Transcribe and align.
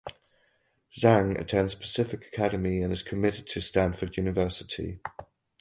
Zhang 0.91 1.39
attends 1.39 1.75
Pacific 1.75 2.25
Academy 2.33 2.81
and 2.81 2.91
is 2.91 3.03
committed 3.03 3.45
to 3.49 3.61
Stanford 3.61 4.17
University. 4.17 4.99